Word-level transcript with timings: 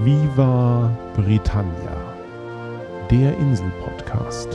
Viva 0.00 0.96
Britannia, 1.16 2.14
der 3.10 3.36
Insel-Podcast 3.36 4.48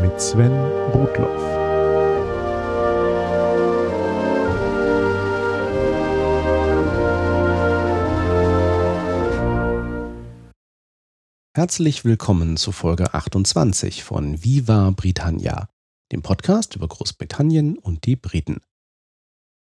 mit 0.00 0.20
Sven 0.20 0.52
Rudloff. 0.92 1.42
Herzlich 11.56 12.04
willkommen 12.04 12.56
zu 12.56 12.70
Folge 12.70 13.14
28 13.14 14.04
von 14.04 14.44
Viva 14.44 14.92
Britannia, 14.94 15.68
dem 16.12 16.22
Podcast 16.22 16.76
über 16.76 16.86
Großbritannien 16.86 17.78
und 17.78 18.06
die 18.06 18.14
Briten. 18.14 18.60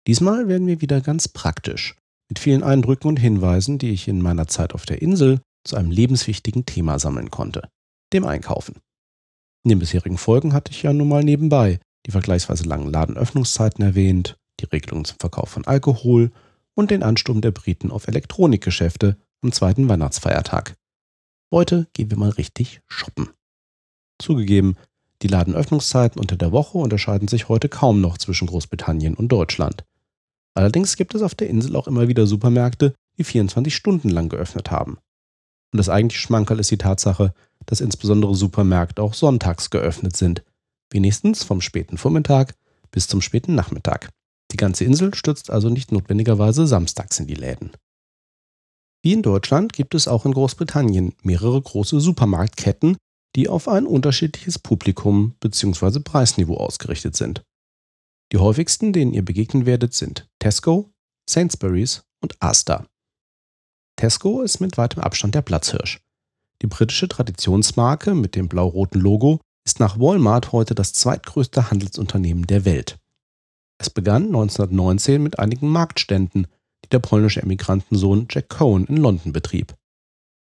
Diesmal 0.05 0.47
werden 0.47 0.67
wir 0.67 0.81
wieder 0.81 1.01
ganz 1.01 1.27
praktisch 1.27 1.95
mit 2.29 2.39
vielen 2.39 2.63
Eindrücken 2.63 3.07
und 3.09 3.17
Hinweisen, 3.17 3.77
die 3.77 3.89
ich 3.89 4.07
in 4.07 4.21
meiner 4.21 4.47
Zeit 4.47 4.73
auf 4.73 4.85
der 4.85 5.01
Insel 5.01 5.41
zu 5.63 5.75
einem 5.75 5.91
lebenswichtigen 5.91 6.65
Thema 6.65 6.99
sammeln 6.99 7.31
konnte, 7.31 7.67
dem 8.13 8.25
Einkaufen. 8.25 8.75
In 9.63 9.69
den 9.69 9.79
bisherigen 9.79 10.17
Folgen 10.17 10.53
hatte 10.53 10.71
ich 10.71 10.83
ja 10.83 10.93
nun 10.93 11.09
mal 11.09 11.23
nebenbei 11.23 11.79
die 12.05 12.11
vergleichsweise 12.11 12.63
langen 12.63 12.91
Ladenöffnungszeiten 12.91 13.83
erwähnt, 13.83 14.37
die 14.59 14.65
Regelungen 14.65 15.05
zum 15.05 15.17
Verkauf 15.19 15.49
von 15.49 15.65
Alkohol 15.65 16.31
und 16.75 16.91
den 16.91 17.03
Ansturm 17.03 17.41
der 17.41 17.51
Briten 17.51 17.91
auf 17.91 18.07
Elektronikgeschäfte 18.07 19.17
am 19.41 19.51
zweiten 19.51 19.89
Weihnachtsfeiertag. 19.89 20.75
Heute 21.51 21.87
gehen 21.93 22.09
wir 22.09 22.17
mal 22.17 22.29
richtig 22.29 22.81
shoppen. 22.87 23.29
Zugegeben, 24.21 24.77
die 25.21 25.27
Ladenöffnungszeiten 25.27 26.19
unter 26.19 26.37
der 26.37 26.51
Woche 26.51 26.77
unterscheiden 26.77 27.27
sich 27.27 27.49
heute 27.49 27.69
kaum 27.69 28.01
noch 28.01 28.17
zwischen 28.17 28.47
Großbritannien 28.47 29.15
und 29.15 29.29
Deutschland. 29.29 29.83
Allerdings 30.55 30.97
gibt 30.97 31.15
es 31.15 31.21
auf 31.21 31.35
der 31.35 31.49
Insel 31.49 31.75
auch 31.75 31.87
immer 31.87 32.07
wieder 32.07 32.27
Supermärkte, 32.27 32.93
die 33.17 33.23
24 33.23 33.75
Stunden 33.75 34.09
lang 34.09 34.29
geöffnet 34.29 34.71
haben. 34.71 34.97
Und 35.71 35.77
das 35.77 35.89
eigentliche 35.89 36.21
Schmankerl 36.21 36.59
ist 36.59 36.71
die 36.71 36.77
Tatsache, 36.77 37.33
dass 37.65 37.81
insbesondere 37.81 38.35
Supermärkte 38.35 39.01
auch 39.01 39.13
sonntags 39.13 39.69
geöffnet 39.69 40.17
sind. 40.17 40.43
Wenigstens 40.91 41.43
vom 41.43 41.61
späten 41.61 41.97
Vormittag 41.97 42.55
bis 42.91 43.07
zum 43.07 43.21
späten 43.21 43.53
Nachmittag. 43.53 44.09
Die 44.51 44.57
ganze 44.57 44.83
Insel 44.83 45.13
stürzt 45.13 45.51
also 45.51 45.69
nicht 45.69 45.91
notwendigerweise 45.91 46.65
samstags 46.65 47.19
in 47.19 47.27
die 47.27 47.35
Läden. 47.35 47.71
Wie 49.03 49.13
in 49.13 49.21
Deutschland 49.21 49.73
gibt 49.73 49.95
es 49.95 50.07
auch 50.07 50.25
in 50.25 50.33
Großbritannien 50.33 51.13
mehrere 51.21 51.61
große 51.61 51.99
Supermarktketten, 51.99 52.97
die 53.35 53.47
auf 53.47 53.67
ein 53.67 53.85
unterschiedliches 53.85 54.59
Publikum 54.59 55.35
bzw. 55.39 55.99
Preisniveau 55.99 56.57
ausgerichtet 56.57 57.15
sind. 57.15 57.43
Die 58.31 58.37
häufigsten, 58.37 58.93
denen 58.93 59.13
ihr 59.13 59.25
begegnen 59.25 59.65
werdet, 59.65 59.93
sind 59.93 60.27
Tesco, 60.39 60.91
Sainsbury's 61.27 62.03
und 62.21 62.35
Asda. 62.39 62.85
Tesco 63.95 64.41
ist 64.41 64.59
mit 64.59 64.77
weitem 64.77 65.01
Abstand 65.01 65.35
der 65.35 65.41
Platzhirsch. 65.41 65.99
Die 66.61 66.67
britische 66.67 67.07
Traditionsmarke 67.07 68.13
mit 68.13 68.35
dem 68.35 68.47
blau-roten 68.47 68.99
Logo 68.99 69.39
ist 69.65 69.79
nach 69.79 69.99
Walmart 69.99 70.51
heute 70.51 70.75
das 70.75 70.93
zweitgrößte 70.93 71.71
Handelsunternehmen 71.71 72.45
der 72.45 72.65
Welt. 72.65 72.97
Es 73.81 73.89
begann 73.89 74.25
1919 74.25 75.23
mit 75.23 75.39
einigen 75.39 75.69
Marktständen, 75.69 76.47
die 76.83 76.89
der 76.89 76.99
polnische 76.99 77.41
Emigrantensohn 77.41 78.27
Jack 78.29 78.49
Cohen 78.49 78.85
in 78.85 78.97
London 78.97 79.33
betrieb. 79.33 79.73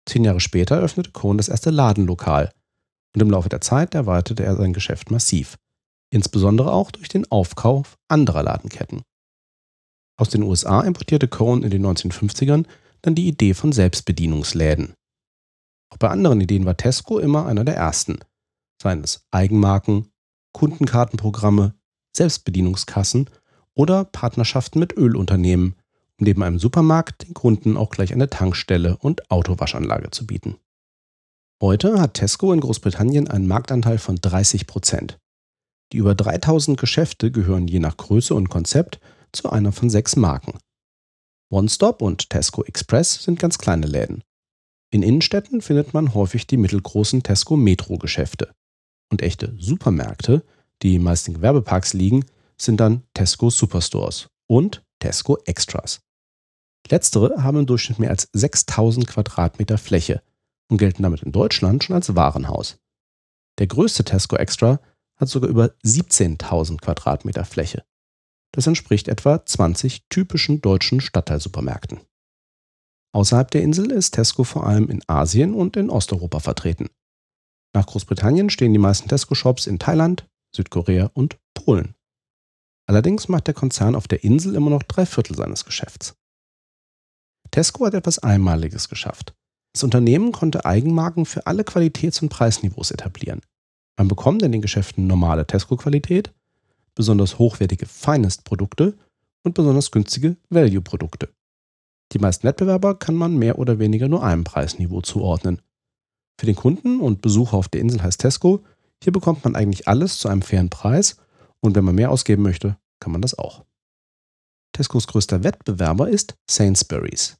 Zehn 0.07 0.23
Jahre 0.23 0.39
später 0.39 0.79
öffnete 0.79 1.11
Cohen 1.11 1.37
das 1.37 1.49
erste 1.49 1.69
Ladenlokal 1.69 2.51
und 3.13 3.21
im 3.21 3.29
Laufe 3.29 3.49
der 3.49 3.61
Zeit 3.61 3.95
erweiterte 3.95 4.43
er 4.43 4.55
sein 4.55 4.73
Geschäft 4.73 5.11
massiv 5.11 5.57
insbesondere 6.15 6.71
auch 6.71 6.91
durch 6.91 7.09
den 7.09 7.29
Aufkauf 7.29 7.97
anderer 8.07 8.41
Ladenketten. 8.41 9.01
Aus 10.17 10.29
den 10.29 10.43
USA 10.43 10.79
importierte 10.79 11.27
Cohen 11.27 11.61
in 11.61 11.69
den 11.69 11.85
1950ern 11.85 12.65
dann 13.01 13.15
die 13.15 13.27
Idee 13.27 13.53
von 13.53 13.73
Selbstbedienungsläden. 13.73 14.93
Auch 15.91 15.97
bei 15.97 16.07
anderen 16.07 16.39
Ideen 16.39 16.65
war 16.65 16.77
Tesco 16.77 17.19
immer 17.19 17.45
einer 17.45 17.65
der 17.65 17.75
ersten, 17.75 18.19
seien 18.81 19.03
es 19.03 19.25
Eigenmarken, 19.31 20.09
Kundenkartenprogramme, 20.53 21.75
Selbstbedienungskassen 22.15 23.29
oder 23.73 24.05
Partnerschaften 24.05 24.79
mit 24.79 24.95
Ölunternehmen, 24.95 25.75
um 26.17 26.23
neben 26.23 26.43
einem 26.43 26.59
Supermarkt 26.59 27.27
den 27.27 27.33
Kunden 27.33 27.75
auch 27.75 27.89
gleich 27.89 28.13
eine 28.13 28.29
Tankstelle 28.29 28.95
und 28.95 29.29
Autowaschanlage 29.29 30.11
zu 30.11 30.25
bieten. 30.25 30.55
Heute 31.61 31.99
hat 31.99 32.13
Tesco 32.13 32.53
in 32.53 32.61
Großbritannien 32.61 33.27
einen 33.27 33.47
Marktanteil 33.47 33.97
von 33.97 34.15
30 34.15 34.65
Prozent. 34.65 35.19
Die 35.91 35.97
über 35.97 36.15
3000 36.15 36.79
Geschäfte 36.79 37.31
gehören 37.31 37.67
je 37.67 37.79
nach 37.79 37.97
Größe 37.97 38.33
und 38.33 38.49
Konzept 38.49 38.99
zu 39.31 39.49
einer 39.49 39.71
von 39.71 39.89
sechs 39.89 40.15
Marken. 40.15 40.57
OneStop 41.51 42.01
und 42.01 42.29
Tesco 42.29 42.63
Express 42.63 43.23
sind 43.23 43.39
ganz 43.39 43.57
kleine 43.57 43.85
Läden. 43.85 44.23
In 44.91 45.03
Innenstädten 45.03 45.61
findet 45.61 45.93
man 45.93 46.13
häufig 46.13 46.47
die 46.47 46.57
mittelgroßen 46.57 47.23
Tesco 47.23 47.55
Metro 47.55 47.97
Geschäfte. 47.97 48.53
Und 49.11 49.21
echte 49.21 49.53
Supermärkte, 49.57 50.43
die 50.81 50.99
meist 50.99 51.27
in 51.27 51.35
Gewerbeparks 51.35 51.93
liegen, 51.93 52.25
sind 52.57 52.79
dann 52.79 53.03
Tesco 53.13 53.49
Superstores 53.49 54.27
und 54.47 54.83
Tesco 54.99 55.37
Extras. 55.45 56.01
Letztere 56.89 57.43
haben 57.43 57.59
im 57.59 57.65
Durchschnitt 57.65 57.99
mehr 57.99 58.09
als 58.09 58.29
6000 58.33 59.07
Quadratmeter 59.07 59.77
Fläche 59.77 60.21
und 60.69 60.77
gelten 60.77 61.03
damit 61.03 61.23
in 61.23 61.31
Deutschland 61.31 61.83
schon 61.83 61.95
als 61.95 62.15
Warenhaus. 62.15 62.77
Der 63.59 63.67
größte 63.67 64.03
Tesco 64.03 64.35
Extra 64.35 64.79
hat 65.17 65.29
sogar 65.29 65.49
über 65.49 65.73
17.000 65.85 66.81
Quadratmeter 66.81 67.45
Fläche. 67.45 67.85
Das 68.51 68.67
entspricht 68.67 69.07
etwa 69.07 69.45
20 69.45 70.07
typischen 70.09 70.61
deutschen 70.61 71.01
Stadtteilsupermärkten. 71.01 71.99
Außerhalb 73.13 73.49
der 73.51 73.63
Insel 73.63 73.91
ist 73.91 74.11
Tesco 74.11 74.43
vor 74.43 74.67
allem 74.67 74.89
in 74.89 75.01
Asien 75.07 75.53
und 75.53 75.77
in 75.77 75.89
Osteuropa 75.89 76.39
vertreten. 76.39 76.89
Nach 77.73 77.85
Großbritannien 77.85 78.49
stehen 78.49 78.73
die 78.73 78.79
meisten 78.79 79.09
Tesco-Shops 79.09 79.67
in 79.67 79.79
Thailand, 79.79 80.27
Südkorea 80.55 81.11
und 81.13 81.37
Polen. 81.53 81.95
Allerdings 82.87 83.27
macht 83.27 83.47
der 83.47 83.53
Konzern 83.53 83.95
auf 83.95 84.07
der 84.07 84.23
Insel 84.23 84.55
immer 84.55 84.69
noch 84.69 84.83
drei 84.83 85.05
Viertel 85.05 85.35
seines 85.35 85.65
Geschäfts. 85.65 86.15
Tesco 87.51 87.85
hat 87.85 87.93
etwas 87.93 88.19
Einmaliges 88.19 88.89
geschafft. 88.89 89.33
Das 89.73 89.83
Unternehmen 89.83 90.31
konnte 90.31 90.65
Eigenmarken 90.65 91.25
für 91.25 91.47
alle 91.47 91.63
Qualitäts- 91.63 92.21
und 92.21 92.29
Preisniveaus 92.29 92.91
etablieren. 92.91 93.41
Man 93.97 94.07
bekommt 94.07 94.41
in 94.41 94.51
den 94.51 94.61
Geschäften 94.61 95.07
normale 95.07 95.47
Tesco-Qualität, 95.47 96.33
besonders 96.95 97.39
hochwertige 97.39 97.85
Finest-Produkte 97.85 98.97
und 99.43 99.53
besonders 99.53 99.91
günstige 99.91 100.37
Value-Produkte. 100.49 101.29
Die 102.11 102.19
meisten 102.19 102.47
Wettbewerber 102.47 102.95
kann 102.95 103.15
man 103.15 103.37
mehr 103.37 103.57
oder 103.57 103.79
weniger 103.79 104.07
nur 104.07 104.23
einem 104.23 104.43
Preisniveau 104.43 105.01
zuordnen. 105.01 105.61
Für 106.39 106.45
den 106.45 106.55
Kunden 106.55 106.99
und 106.99 107.21
Besucher 107.21 107.57
auf 107.57 107.69
der 107.69 107.81
Insel 107.81 108.03
heißt 108.03 108.21
Tesco, 108.21 108.63
hier 109.01 109.13
bekommt 109.13 109.43
man 109.43 109.55
eigentlich 109.55 109.87
alles 109.87 110.19
zu 110.19 110.27
einem 110.27 110.41
fairen 110.41 110.69
Preis 110.69 111.17
und 111.61 111.75
wenn 111.75 111.85
man 111.85 111.95
mehr 111.95 112.11
ausgeben 112.11 112.43
möchte, 112.43 112.77
kann 112.99 113.11
man 113.11 113.21
das 113.21 113.37
auch. 113.37 113.63
Tescos 114.73 115.07
größter 115.07 115.43
Wettbewerber 115.43 116.09
ist 116.09 116.35
Sainsbury's. 116.49 117.37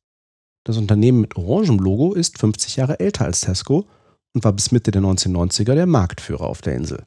Das 0.64 0.78
Unternehmen 0.78 1.22
mit 1.22 1.36
orangem 1.36 1.78
Logo 1.80 2.14
ist 2.14 2.40
50 2.40 2.78
Jahre 2.78 3.00
älter 3.00 3.26
als 3.26 3.42
Tesco 3.42 3.88
und 4.36 4.44
war 4.44 4.54
bis 4.54 4.72
Mitte 4.72 4.92
der 4.92 5.02
1990er 5.02 5.74
der 5.74 5.86
Marktführer 5.88 6.46
auf 6.46 6.62
der 6.62 6.76
Insel. 6.76 7.06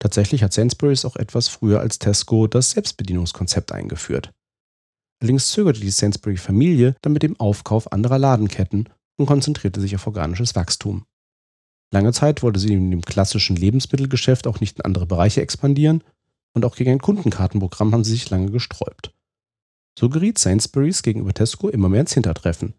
Tatsächlich 0.00 0.42
hat 0.42 0.52
Sainsbury's 0.52 1.04
auch 1.04 1.16
etwas 1.16 1.48
früher 1.48 1.80
als 1.80 1.98
Tesco 1.98 2.46
das 2.46 2.72
Selbstbedienungskonzept 2.72 3.70
eingeführt. 3.70 4.32
Allerdings 5.20 5.50
zögerte 5.50 5.80
die 5.80 5.90
Sainsbury-Familie 5.90 6.96
dann 7.02 7.12
mit 7.12 7.22
dem 7.22 7.38
Aufkauf 7.38 7.92
anderer 7.92 8.18
Ladenketten 8.18 8.88
und 9.16 9.26
konzentrierte 9.26 9.80
sich 9.80 9.94
auf 9.94 10.06
organisches 10.06 10.56
Wachstum. 10.56 11.04
Lange 11.92 12.12
Zeit 12.12 12.42
wollte 12.42 12.58
sie 12.58 12.72
in 12.72 12.90
dem 12.90 13.02
klassischen 13.02 13.56
Lebensmittelgeschäft 13.56 14.46
auch 14.46 14.60
nicht 14.60 14.78
in 14.78 14.84
andere 14.84 15.06
Bereiche 15.06 15.42
expandieren 15.42 16.02
und 16.54 16.64
auch 16.64 16.76
gegen 16.76 16.90
ein 16.90 17.00
Kundenkartenprogramm 17.00 17.92
haben 17.92 18.04
sie 18.04 18.12
sich 18.12 18.28
lange 18.30 18.50
gesträubt. 18.50 19.14
So 19.98 20.08
geriet 20.08 20.38
Sainsbury's 20.38 21.02
gegenüber 21.02 21.34
Tesco 21.34 21.68
immer 21.68 21.88
mehr 21.88 22.00
ins 22.00 22.14
Hintertreffen. 22.14 22.74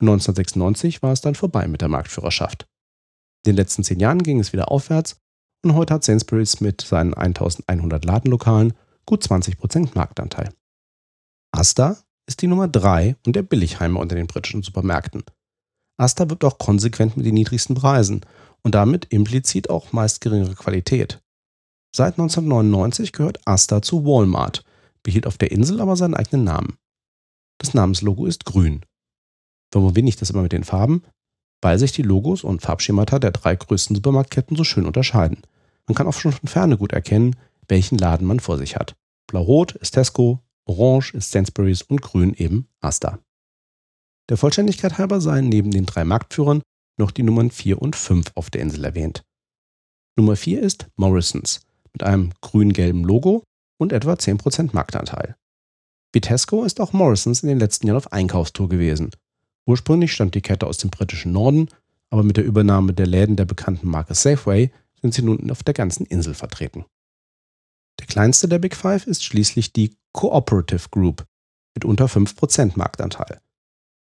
1996 0.00 1.02
war 1.02 1.12
es 1.12 1.22
dann 1.22 1.34
vorbei 1.34 1.66
mit 1.66 1.80
der 1.80 1.88
Marktführerschaft. 1.88 2.66
In 3.44 3.52
den 3.52 3.56
letzten 3.56 3.82
zehn 3.82 3.98
Jahren 3.98 4.22
ging 4.22 4.38
es 4.38 4.52
wieder 4.52 4.70
aufwärts 4.70 5.16
und 5.64 5.74
heute 5.74 5.94
hat 5.94 6.04
Sainsbury's 6.04 6.60
mit 6.60 6.80
seinen 6.80 7.12
1100 7.12 8.04
Ladenlokalen 8.04 8.74
gut 9.04 9.24
20% 9.24 9.90
Marktanteil. 9.94 10.52
Asta 11.52 11.98
ist 12.28 12.40
die 12.40 12.46
Nummer 12.46 12.68
3 12.68 13.16
und 13.26 13.34
der 13.34 13.42
Billigheimer 13.42 13.98
unter 13.98 14.14
den 14.14 14.28
britischen 14.28 14.62
Supermärkten. 14.62 15.24
Asta 15.98 16.30
wirbt 16.30 16.44
auch 16.44 16.58
konsequent 16.58 17.16
mit 17.16 17.26
den 17.26 17.34
niedrigsten 17.34 17.74
Preisen 17.74 18.24
und 18.62 18.74
damit 18.74 19.06
implizit 19.06 19.70
auch 19.70 19.92
meist 19.92 20.20
geringere 20.20 20.54
Qualität. 20.54 21.20
Seit 21.94 22.14
1999 22.14 23.12
gehört 23.12 23.46
Asta 23.46 23.82
zu 23.82 24.04
Walmart, 24.04 24.64
behielt 25.02 25.26
auf 25.26 25.36
der 25.36 25.50
Insel 25.50 25.80
aber 25.80 25.96
seinen 25.96 26.14
eigenen 26.14 26.44
Namen. 26.44 26.78
Das 27.58 27.74
Namenslogo 27.74 28.26
ist 28.26 28.44
grün. 28.44 28.84
Warum 29.72 29.88
erwähne 29.88 30.08
ich 30.08 30.16
das 30.16 30.30
immer 30.30 30.42
mit 30.42 30.52
den 30.52 30.64
Farben? 30.64 31.02
Weil 31.62 31.78
sich 31.78 31.92
die 31.92 32.02
Logos 32.02 32.44
und 32.44 32.60
Farbschemata 32.60 33.18
der 33.18 33.30
drei 33.30 33.56
größten 33.56 33.96
Supermarktketten 33.96 34.56
so 34.56 34.64
schön 34.64 34.84
unterscheiden. 34.84 35.38
Man 35.86 35.94
kann 35.94 36.06
auch 36.06 36.12
schon 36.12 36.32
von 36.32 36.48
Ferne 36.48 36.76
gut 36.76 36.92
erkennen, 36.92 37.36
welchen 37.68 37.96
Laden 37.96 38.26
man 38.26 38.40
vor 38.40 38.58
sich 38.58 38.76
hat. 38.76 38.94
Blau-Rot 39.28 39.72
ist 39.76 39.92
Tesco, 39.92 40.40
Orange 40.66 41.14
ist 41.14 41.30
Sainsbury's 41.30 41.82
und 41.82 42.02
Grün 42.02 42.34
eben 42.34 42.68
Asta. 42.80 43.18
Der 44.28 44.36
Vollständigkeit 44.36 44.98
halber 44.98 45.20
seien 45.20 45.48
neben 45.48 45.70
den 45.70 45.86
drei 45.86 46.04
Marktführern 46.04 46.62
noch 46.98 47.10
die 47.10 47.22
Nummern 47.22 47.50
4 47.50 47.80
und 47.80 47.96
5 47.96 48.32
auf 48.34 48.50
der 48.50 48.60
Insel 48.60 48.84
erwähnt. 48.84 49.22
Nummer 50.16 50.36
4 50.36 50.62
ist 50.62 50.88
Morrisons 50.96 51.60
mit 51.92 52.02
einem 52.02 52.32
grün-gelben 52.40 53.04
Logo 53.04 53.42
und 53.78 53.92
etwa 53.92 54.12
10% 54.12 54.70
Marktanteil. 54.72 55.36
Vitesco 56.12 56.64
ist 56.64 56.80
auch 56.80 56.92
Morrisons 56.92 57.42
in 57.42 57.48
den 57.48 57.58
letzten 57.58 57.86
Jahren 57.86 57.96
auf 57.96 58.12
Einkaufstour 58.12 58.68
gewesen. 58.68 59.10
Ursprünglich 59.66 60.12
stammt 60.12 60.34
die 60.34 60.40
Kette 60.40 60.66
aus 60.66 60.78
dem 60.78 60.90
britischen 60.90 61.32
Norden, 61.32 61.68
aber 62.10 62.22
mit 62.22 62.36
der 62.36 62.44
Übernahme 62.44 62.92
der 62.92 63.06
Läden 63.06 63.36
der 63.36 63.44
bekannten 63.44 63.88
Marke 63.88 64.14
Safeway 64.14 64.70
sind 65.00 65.14
sie 65.14 65.22
nun 65.22 65.50
auf 65.50 65.62
der 65.62 65.74
ganzen 65.74 66.06
Insel 66.06 66.34
vertreten. 66.34 66.84
Der 68.00 68.06
kleinste 68.06 68.48
der 68.48 68.58
Big 68.58 68.76
Five 68.76 69.06
ist 69.06 69.24
schließlich 69.24 69.72
die 69.72 69.96
Cooperative 70.12 70.88
Group 70.90 71.24
mit 71.74 71.84
unter 71.84 72.06
5% 72.06 72.72
Marktanteil. 72.76 73.40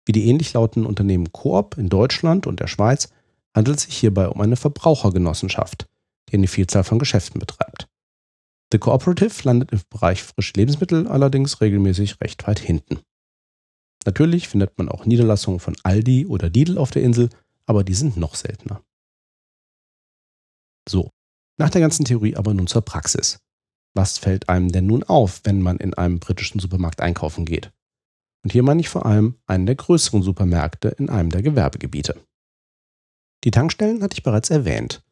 Wie 0.06 0.12
die 0.12 0.26
ähnlich 0.26 0.52
lautenden 0.52 0.88
Unternehmen 0.88 1.32
Coop 1.32 1.76
in 1.78 1.88
Deutschland 1.88 2.46
und 2.46 2.60
der 2.60 2.66
Schweiz 2.66 3.10
handelt 3.54 3.78
es 3.78 3.84
sich 3.84 3.96
hierbei 3.96 4.28
um 4.28 4.40
eine 4.40 4.56
Verbrauchergenossenschaft, 4.56 5.88
die 6.28 6.34
eine 6.34 6.48
Vielzahl 6.48 6.84
von 6.84 6.98
Geschäften 6.98 7.38
betreibt. 7.38 7.88
The 8.72 8.78
Cooperative 8.78 9.42
landet 9.44 9.70
im 9.72 9.80
Bereich 9.90 10.22
frische 10.22 10.54
Lebensmittel 10.56 11.06
allerdings 11.06 11.60
regelmäßig 11.60 12.20
recht 12.20 12.46
weit 12.46 12.58
hinten. 12.58 13.00
Natürlich 14.04 14.48
findet 14.48 14.76
man 14.78 14.88
auch 14.88 15.06
Niederlassungen 15.06 15.60
von 15.60 15.76
Aldi 15.82 16.26
oder 16.26 16.48
Lidl 16.48 16.78
auf 16.78 16.90
der 16.90 17.02
Insel, 17.02 17.28
aber 17.66 17.84
die 17.84 17.94
sind 17.94 18.16
noch 18.16 18.34
seltener. 18.34 18.82
So, 20.88 21.10
nach 21.58 21.70
der 21.70 21.80
ganzen 21.80 22.04
Theorie 22.04 22.36
aber 22.36 22.54
nun 22.54 22.66
zur 22.66 22.82
Praxis. 22.82 23.38
Was 23.94 24.18
fällt 24.18 24.48
einem 24.48 24.72
denn 24.72 24.86
nun 24.86 25.04
auf, 25.04 25.42
wenn 25.44 25.60
man 25.60 25.76
in 25.76 25.94
einem 25.94 26.18
britischen 26.18 26.58
Supermarkt 26.58 27.00
einkaufen 27.00 27.44
geht? 27.44 27.72
Und 28.42 28.52
hier 28.52 28.62
meine 28.62 28.80
ich 28.80 28.88
vor 28.88 29.06
allem 29.06 29.36
einen 29.46 29.66
der 29.66 29.76
größeren 29.76 30.22
Supermärkte 30.22 30.88
in 30.88 31.10
einem 31.10 31.30
der 31.30 31.42
Gewerbegebiete. 31.42 32.20
Die 33.44 33.50
Tankstellen 33.50 34.02
hatte 34.02 34.14
ich 34.14 34.22
bereits 34.22 34.50
erwähnt. 34.50 35.02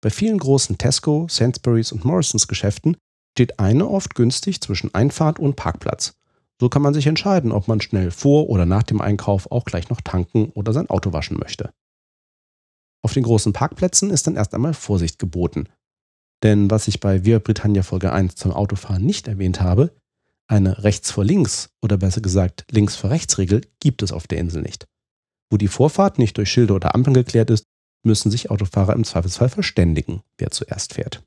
Bei 0.00 0.10
vielen 0.10 0.38
großen 0.38 0.78
Tesco, 0.78 1.26
Sainsbury's 1.28 1.90
und 1.90 2.04
Morrisons 2.04 2.46
Geschäften 2.46 2.96
steht 3.36 3.58
eine 3.58 3.88
oft 3.88 4.14
günstig 4.14 4.60
zwischen 4.60 4.94
Einfahrt 4.94 5.38
und 5.38 5.56
Parkplatz. 5.56 6.17
So 6.60 6.68
kann 6.68 6.82
man 6.82 6.94
sich 6.94 7.06
entscheiden, 7.06 7.52
ob 7.52 7.68
man 7.68 7.80
schnell 7.80 8.10
vor 8.10 8.48
oder 8.48 8.66
nach 8.66 8.82
dem 8.82 9.00
Einkauf 9.00 9.50
auch 9.50 9.64
gleich 9.64 9.90
noch 9.90 10.00
tanken 10.00 10.50
oder 10.50 10.72
sein 10.72 10.90
Auto 10.90 11.12
waschen 11.12 11.38
möchte. 11.38 11.72
Auf 13.02 13.12
den 13.12 13.22
großen 13.22 13.52
Parkplätzen 13.52 14.10
ist 14.10 14.26
dann 14.26 14.36
erst 14.36 14.54
einmal 14.54 14.74
Vorsicht 14.74 15.18
geboten. 15.18 15.68
Denn 16.42 16.70
was 16.70 16.88
ich 16.88 17.00
bei 17.00 17.24
Via 17.24 17.38
Britannia 17.38 17.82
Folge 17.82 18.12
1 18.12 18.34
zum 18.34 18.52
Autofahren 18.52 19.04
nicht 19.04 19.28
erwähnt 19.28 19.60
habe, 19.60 19.94
eine 20.48 20.82
rechts 20.82 21.10
vor 21.10 21.24
links 21.24 21.70
oder 21.82 21.96
besser 21.96 22.20
gesagt 22.20 22.64
links 22.70 22.96
vor 22.96 23.10
rechts 23.10 23.38
Regel 23.38 23.60
gibt 23.80 24.02
es 24.02 24.12
auf 24.12 24.26
der 24.26 24.38
Insel 24.38 24.62
nicht. 24.62 24.86
Wo 25.50 25.56
die 25.56 25.68
Vorfahrt 25.68 26.18
nicht 26.18 26.36
durch 26.36 26.50
Schilder 26.50 26.74
oder 26.74 26.94
Ampeln 26.94 27.14
geklärt 27.14 27.50
ist, 27.50 27.64
müssen 28.04 28.30
sich 28.30 28.50
Autofahrer 28.50 28.94
im 28.94 29.04
Zweifelsfall 29.04 29.48
verständigen, 29.48 30.22
wer 30.38 30.50
zuerst 30.50 30.94
fährt. 30.94 31.22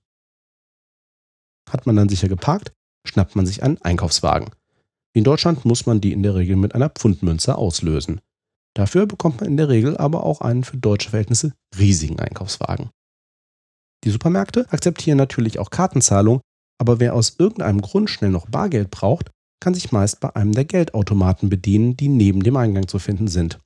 Hat 1.69 1.85
man 1.85 1.95
dann 1.95 2.09
sicher 2.09 2.27
geparkt, 2.27 2.73
schnappt 3.07 3.35
man 3.35 3.45
sich 3.45 3.63
einen 3.63 3.81
Einkaufswagen. 3.81 4.49
In 5.13 5.23
Deutschland 5.23 5.65
muss 5.65 5.85
man 5.85 5.99
die 5.99 6.13
in 6.13 6.23
der 6.23 6.35
Regel 6.35 6.55
mit 6.55 6.73
einer 6.73 6.89
Pfundmünze 6.89 7.57
auslösen. 7.57 8.21
Dafür 8.73 9.05
bekommt 9.05 9.41
man 9.41 9.49
in 9.49 9.57
der 9.57 9.67
Regel 9.67 9.97
aber 9.97 10.23
auch 10.23 10.41
einen 10.41 10.63
für 10.63 10.77
deutsche 10.77 11.09
Verhältnisse 11.09 11.53
riesigen 11.77 12.19
Einkaufswagen. 12.19 12.89
Die 14.05 14.09
Supermärkte 14.09 14.71
akzeptieren 14.71 15.17
natürlich 15.17 15.59
auch 15.59 15.69
Kartenzahlung, 15.69 16.39
aber 16.79 16.99
wer 16.99 17.13
aus 17.13 17.35
irgendeinem 17.37 17.81
Grund 17.81 18.09
schnell 18.09 18.31
noch 18.31 18.47
Bargeld 18.47 18.89
braucht, 18.89 19.29
kann 19.59 19.73
sich 19.73 19.91
meist 19.91 20.21
bei 20.21 20.35
einem 20.35 20.53
der 20.53 20.65
Geldautomaten 20.65 21.49
bedienen, 21.49 21.95
die 21.97 22.07
neben 22.07 22.41
dem 22.41 22.55
Eingang 22.55 22.87
zu 22.87 22.97
finden 22.97 23.27
sind. 23.27 23.59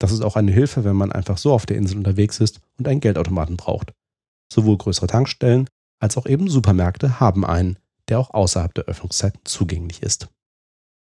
Das 0.00 0.12
ist 0.12 0.22
auch 0.22 0.36
eine 0.36 0.52
Hilfe, 0.52 0.84
wenn 0.84 0.96
man 0.96 1.12
einfach 1.12 1.38
so 1.38 1.52
auf 1.52 1.66
der 1.66 1.76
Insel 1.76 1.98
unterwegs 1.98 2.40
ist 2.40 2.60
und 2.78 2.88
einen 2.88 3.00
Geldautomaten 3.00 3.56
braucht. 3.56 3.92
Sowohl 4.50 4.78
größere 4.78 5.06
Tankstellen 5.06 5.68
als 6.00 6.16
auch 6.16 6.26
eben 6.26 6.48
Supermärkte 6.48 7.20
haben 7.20 7.44
einen, 7.44 7.78
der 8.08 8.18
auch 8.18 8.32
außerhalb 8.32 8.72
der 8.74 8.84
Öffnungszeiten 8.84 9.40
zugänglich 9.44 10.02
ist. 10.02 10.28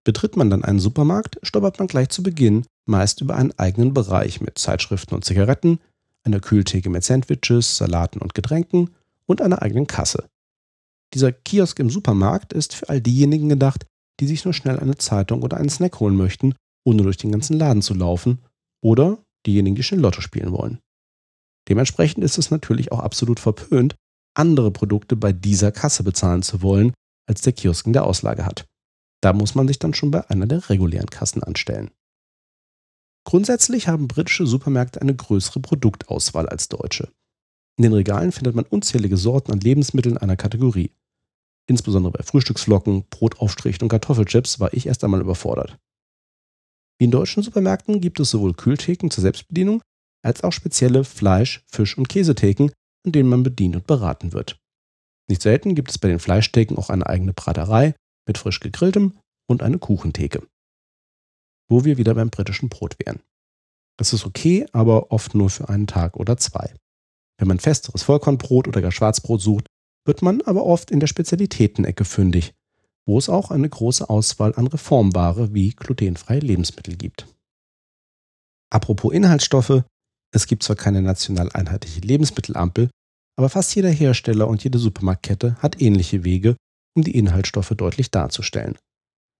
Betritt 0.09 0.39
man 0.39 0.49
dann 0.49 0.65
einen 0.65 0.79
Supermarkt, 0.79 1.39
stolpert 1.43 1.79
man 1.79 1.87
gleich 1.87 2.09
zu 2.09 2.23
Beginn 2.23 2.65
meist 2.87 3.21
über 3.21 3.37
einen 3.37 3.53
eigenen 3.59 3.93
Bereich 3.93 4.41
mit 4.41 4.57
Zeitschriften 4.57 5.15
und 5.15 5.23
Zigaretten, 5.23 5.81
einer 6.25 6.41
Kühltheke 6.41 6.89
mit 6.89 7.05
Sandwiches, 7.05 7.77
Salaten 7.77 8.23
und 8.23 8.33
Getränken 8.33 8.89
und 9.27 9.43
einer 9.43 9.61
eigenen 9.61 9.87
Kasse. 9.87 10.25
Dieser 11.13 11.31
Kiosk 11.31 11.79
im 11.79 11.91
Supermarkt 11.91 12.55
ist 12.55 12.75
für 12.75 12.89
all 12.89 13.03
diejenigen 13.03 13.51
gedacht, 13.51 13.85
die 14.19 14.27
sich 14.27 14.47
nur 14.47 14.55
schnell 14.55 14.79
eine 14.79 14.97
Zeitung 14.97 15.43
oder 15.43 15.59
einen 15.59 15.69
Snack 15.69 16.01
holen 16.01 16.17
möchten, 16.17 16.55
ohne 16.87 17.03
durch 17.03 17.19
den 17.19 17.31
ganzen 17.31 17.59
Laden 17.59 17.83
zu 17.83 17.93
laufen, 17.93 18.39
oder 18.83 19.19
diejenigen, 19.45 19.77
die 19.77 19.83
schnell 19.83 20.01
Lotto 20.01 20.23
spielen 20.23 20.53
wollen. 20.53 20.79
Dementsprechend 21.69 22.25
ist 22.25 22.39
es 22.39 22.51
natürlich 22.51 22.93
auch 22.93 23.01
absolut 23.01 23.41
verpönt, 23.41 23.95
andere 24.35 24.71
Produkte 24.71 25.17
bei 25.17 25.35
dieser 25.35 25.71
Kasse 25.71 26.03
bezahlen 26.03 26.43
zu 26.43 26.63
wollen, 26.63 26.95
als 27.29 27.43
der 27.43 27.53
Kiosk 27.53 27.87
in 27.87 27.93
der 27.93 28.05
Auslage 28.05 28.47
hat. 28.47 28.65
Da 29.21 29.33
muss 29.33 29.55
man 29.55 29.67
sich 29.67 29.79
dann 29.79 29.95
schon 29.95 30.11
bei 30.11 30.29
einer 30.31 30.47
der 30.47 30.69
regulären 30.71 31.11
Kassen 31.11 31.43
anstellen. 31.43 31.91
Grundsätzlich 33.25 33.89
haben 33.89 34.09
britische 34.09 34.47
Supermärkte 34.47 35.01
eine 35.01 35.15
größere 35.15 35.61
Produktauswahl 35.61 36.49
als 36.49 36.69
deutsche. 36.69 37.13
In 37.77 37.83
den 37.83 37.93
Regalen 37.93 38.33
findet 38.33 38.55
man 38.55 38.65
unzählige 38.65 39.17
Sorten 39.17 39.53
an 39.53 39.61
Lebensmitteln 39.61 40.19
einer 40.19 40.37
Kategorie. 40.37 40.93
Insbesondere 41.69 42.13
bei 42.13 42.25
Frühstücksflocken, 42.25 43.05
Brotaufstrichen 43.11 43.83
und 43.83 43.91
Kartoffelchips 43.91 44.61
war 44.61 44.73
ich 44.73 44.87
erst 44.87 45.05
einmal 45.05 45.21
überfordert. 45.21 45.79
Wie 46.99 47.05
in 47.05 47.11
deutschen 47.11 47.43
Supermärkten 47.43 48.01
gibt 48.01 48.19
es 48.19 48.31
sowohl 48.31 48.55
Kühltheken 48.55 49.11
zur 49.11 49.23
Selbstbedienung 49.23 49.83
als 50.25 50.43
auch 50.43 50.53
spezielle 50.53 51.05
Fleisch-, 51.05 51.63
Fisch- 51.67 51.97
und 51.97 52.09
Käsetheken, 52.09 52.73
an 53.05 53.13
denen 53.13 53.29
man 53.29 53.43
bedient 53.43 53.77
und 53.77 53.87
beraten 53.87 54.33
wird. 54.33 54.59
Nicht 55.29 55.43
selten 55.43 55.75
gibt 55.75 55.91
es 55.91 55.99
bei 55.99 56.09
den 56.09 56.19
Fleischtheken 56.19 56.77
auch 56.77 56.91
eine 56.91 57.07
eigene 57.07 57.35
Braterei 57.35 57.95
mit 58.29 58.39
frisch 58.39 58.61
gegrilltem 58.61 59.19
und 59.49 59.63
eine 59.63 59.79
Kuchentheke 59.79 60.47
wo 61.69 61.85
wir 61.85 61.99
wieder 61.99 62.15
beim 62.15 62.31
britischen 62.31 62.69
Brot 62.69 62.97
wären. 62.99 63.21
Das 63.99 64.13
ist 64.13 64.25
okay, 64.25 64.67
aber 64.73 65.13
oft 65.13 65.35
nur 65.35 65.51
für 65.51 65.69
einen 65.69 65.87
Tag 65.87 66.17
oder 66.17 66.37
zwei. 66.37 66.75
Wenn 67.39 67.49
man 67.49 67.61
festeres 67.61 68.03
Vollkornbrot 68.03 68.69
oder 68.69 68.81
gar 68.81 68.93
Schwarzbrot 68.93 69.41
sucht, 69.41 69.67
wird 70.05 70.23
man 70.23 70.41
aber 70.43 70.65
oft 70.65 70.91
in 70.91 71.01
der 71.01 71.07
Spezialitätenecke 71.07 72.05
fündig, 72.05 72.55
wo 73.07 73.19
es 73.19 73.29
auch 73.29 73.51
eine 73.51 73.69
große 73.69 74.09
Auswahl 74.09 74.55
an 74.55 74.67
Reformbare 74.67 75.53
wie 75.53 75.71
glutenfreie 75.71 76.41
Lebensmittel 76.41 76.97
gibt. 76.97 77.27
Apropos 78.71 79.13
Inhaltsstoffe, 79.13 79.83
es 80.33 80.47
gibt 80.47 80.63
zwar 80.63 80.77
keine 80.77 81.03
national 81.03 81.51
einheitliche 81.53 82.01
Lebensmittelampel, 82.01 82.91
aber 83.37 83.49
fast 83.49 83.75
jeder 83.75 83.91
Hersteller 83.91 84.49
und 84.49 84.63
jede 84.65 84.79
Supermarktkette 84.79 85.57
hat 85.57 85.81
ähnliche 85.81 86.25
Wege, 86.25 86.57
um 86.95 87.03
die 87.03 87.17
Inhaltsstoffe 87.17 87.73
deutlich 87.77 88.11
darzustellen. 88.11 88.77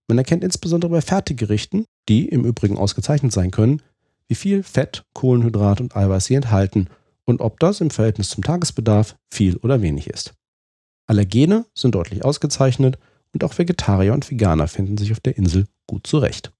Man 0.07 0.17
erkennt 0.17 0.43
insbesondere 0.43 0.91
bei 0.91 1.01
Fertiggerichten, 1.01 1.85
die 2.07 2.27
im 2.27 2.43
Übrigen 2.43 2.77
ausgezeichnet 2.77 3.31
sein 3.31 3.51
können, 3.51 3.81
wie 4.27 4.35
viel 4.35 4.63
Fett, 4.63 5.03
Kohlenhydrat 5.13 5.81
und 5.81 5.95
Eiweiß 5.95 6.25
sie 6.25 6.35
enthalten 6.35 6.87
und 7.25 7.41
ob 7.41 7.59
das 7.59 7.81
im 7.81 7.91
Verhältnis 7.91 8.29
zum 8.29 8.43
Tagesbedarf 8.43 9.15
viel 9.31 9.57
oder 9.57 9.81
wenig 9.81 10.07
ist. 10.07 10.33
Allergene 11.07 11.65
sind 11.75 11.95
deutlich 11.95 12.23
ausgezeichnet 12.25 12.97
und 13.33 13.43
auch 13.43 13.57
Vegetarier 13.57 14.13
und 14.13 14.29
Veganer 14.29 14.67
finden 14.67 14.97
sich 14.97 15.11
auf 15.11 15.19
der 15.19 15.37
Insel 15.37 15.67
gut 15.87 16.07
zurecht. 16.07 16.51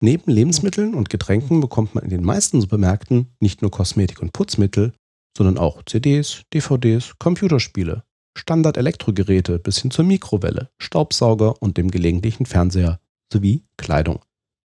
Neben 0.00 0.30
Lebensmitteln 0.30 0.94
und 0.94 1.08
Getränken 1.08 1.60
bekommt 1.60 1.94
man 1.94 2.04
in 2.04 2.10
den 2.10 2.24
meisten 2.24 2.60
Supermärkten 2.60 3.34
nicht 3.40 3.62
nur 3.62 3.70
Kosmetik 3.70 4.20
und 4.20 4.32
Putzmittel, 4.32 4.92
sondern 5.36 5.56
auch 5.56 5.82
CDs, 5.84 6.42
DVDs, 6.52 7.14
Computerspiele, 7.18 8.04
Standard-Elektrogeräte 8.36 9.58
bis 9.58 9.78
hin 9.78 9.90
zur 9.90 10.04
Mikrowelle, 10.04 10.70
Staubsauger 10.78 11.60
und 11.62 11.76
dem 11.76 11.90
gelegentlichen 11.90 12.46
Fernseher 12.46 13.00
sowie 13.32 13.64
Kleidung. 13.76 14.20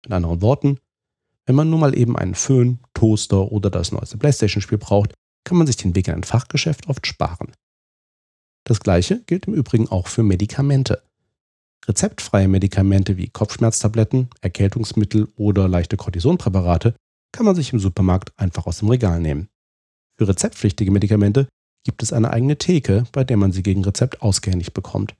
Mit 0.04 0.12
anderen 0.12 0.42
Worten, 0.42 0.78
wenn 1.46 1.56
man 1.56 1.70
nun 1.70 1.80
mal 1.80 1.96
eben 1.96 2.16
einen 2.16 2.34
Föhn, 2.34 2.80
Toaster 2.94 3.52
oder 3.52 3.70
das 3.70 3.92
neueste 3.92 4.18
Playstation-Spiel 4.18 4.78
braucht, 4.78 5.14
kann 5.44 5.58
man 5.58 5.66
sich 5.66 5.76
den 5.76 5.94
Weg 5.94 6.08
in 6.08 6.14
ein 6.14 6.24
Fachgeschäft 6.24 6.88
oft 6.88 7.06
sparen. 7.06 7.52
Das 8.64 8.80
gleiche 8.80 9.20
gilt 9.26 9.46
im 9.46 9.54
Übrigen 9.54 9.88
auch 9.88 10.08
für 10.08 10.22
Medikamente. 10.22 11.02
Rezeptfreie 11.86 12.48
Medikamente 12.48 13.18
wie 13.18 13.28
Kopfschmerztabletten, 13.28 14.30
Erkältungsmittel 14.40 15.28
oder 15.36 15.68
leichte 15.68 15.98
Kortisonpräparate 15.98 16.94
kann 17.32 17.44
man 17.44 17.54
sich 17.54 17.72
im 17.72 17.78
Supermarkt 17.78 18.32
einfach 18.38 18.66
aus 18.66 18.78
dem 18.78 18.88
Regal 18.88 19.20
nehmen. 19.20 19.48
Für 20.16 20.28
rezeptpflichtige 20.28 20.90
Medikamente 20.90 21.48
gibt 21.84 22.02
es 22.02 22.12
eine 22.12 22.30
eigene 22.30 22.56
Theke, 22.58 23.04
bei 23.12 23.24
der 23.24 23.36
man 23.36 23.52
sie 23.52 23.62
gegen 23.62 23.84
Rezept 23.84 24.22
ausgehändigt 24.22 24.74
bekommt. 24.74 25.14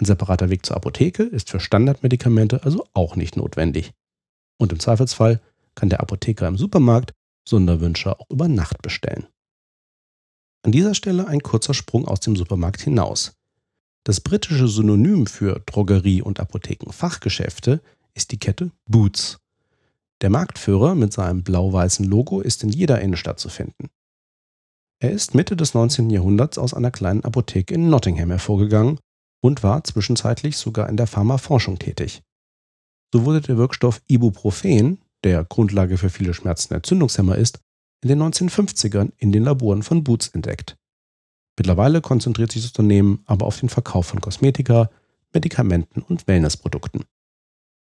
Ein 0.00 0.06
separater 0.06 0.50
Weg 0.50 0.64
zur 0.64 0.76
Apotheke 0.76 1.22
ist 1.22 1.50
für 1.50 1.60
Standardmedikamente 1.60 2.64
also 2.64 2.86
auch 2.94 3.16
nicht 3.16 3.36
notwendig. 3.36 3.92
Und 4.58 4.72
im 4.72 4.80
Zweifelsfall 4.80 5.40
kann 5.74 5.88
der 5.88 6.00
Apotheker 6.00 6.48
im 6.48 6.56
Supermarkt 6.56 7.12
Sonderwünsche 7.46 8.18
auch 8.18 8.28
über 8.30 8.48
Nacht 8.48 8.82
bestellen. 8.82 9.26
An 10.62 10.72
dieser 10.72 10.94
Stelle 10.94 11.26
ein 11.26 11.40
kurzer 11.40 11.74
Sprung 11.74 12.06
aus 12.06 12.20
dem 12.20 12.36
Supermarkt 12.36 12.80
hinaus. 12.80 13.32
Das 14.04 14.20
britische 14.20 14.68
Synonym 14.68 15.26
für 15.26 15.60
Drogerie- 15.66 16.22
und 16.22 16.40
Apothekenfachgeschäfte 16.40 17.80
ist 18.14 18.32
die 18.32 18.38
Kette 18.38 18.72
Boots. 18.86 19.38
Der 20.20 20.30
Marktführer 20.30 20.94
mit 20.94 21.12
seinem 21.12 21.42
blau-weißen 21.42 22.04
Logo 22.04 22.40
ist 22.40 22.62
in 22.64 22.70
jeder 22.70 23.00
Innenstadt 23.00 23.38
zu 23.38 23.48
finden. 23.48 23.88
Er 25.00 25.12
ist 25.12 25.34
Mitte 25.34 25.56
des 25.56 25.74
19. 25.74 26.10
Jahrhunderts 26.10 26.58
aus 26.58 26.74
einer 26.74 26.90
kleinen 26.90 27.22
Apotheke 27.22 27.72
in 27.72 27.88
Nottingham 27.88 28.30
hervorgegangen 28.30 28.98
und 29.40 29.62
war 29.62 29.84
zwischenzeitlich 29.84 30.56
sogar 30.56 30.88
in 30.88 30.96
der 30.96 31.06
Pharmaforschung 31.06 31.78
tätig. 31.78 32.22
So 33.12 33.24
wurde 33.24 33.40
der 33.40 33.56
Wirkstoff 33.56 34.02
Ibuprofen, 34.08 35.00
der 35.22 35.44
Grundlage 35.44 35.98
für 35.98 36.10
viele 36.10 36.34
Schmerzen 36.34 36.74
Entzündungshemmer 36.74 37.36
ist, 37.36 37.60
in 38.02 38.08
den 38.08 38.22
1950ern 38.22 39.12
in 39.16 39.30
den 39.30 39.44
Laboren 39.44 39.84
von 39.84 40.02
Boots 40.02 40.28
entdeckt. 40.28 40.76
Mittlerweile 41.56 42.00
konzentriert 42.00 42.50
sich 42.50 42.62
das 42.62 42.72
Unternehmen 42.72 43.22
aber 43.26 43.46
auf 43.46 43.58
den 43.58 43.68
Verkauf 43.68 44.06
von 44.06 44.20
Kosmetika, 44.20 44.90
Medikamenten 45.32 46.02
und 46.02 46.26
Wellnessprodukten. 46.26 47.04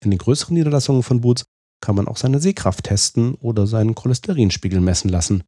In 0.03 0.11
den 0.11 0.19
größeren 0.19 0.55
Niederlassungen 0.55 1.03
von 1.03 1.21
Boots 1.21 1.45
kann 1.79 1.95
man 1.95 2.07
auch 2.07 2.17
seine 2.17 2.39
Sehkraft 2.39 2.85
testen 2.85 3.35
oder 3.35 3.67
seinen 3.67 3.95
Cholesterinspiegel 3.95 4.81
messen 4.81 5.09
lassen, 5.09 5.43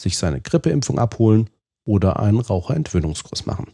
sich 0.00 0.16
seine 0.16 0.40
Grippeimpfung 0.40 0.98
abholen 0.98 1.50
oder 1.84 2.20
einen 2.20 2.40
Raucherentwöhnungskurs 2.40 3.46
machen. 3.46 3.72